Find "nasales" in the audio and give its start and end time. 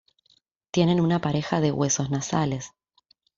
2.09-2.71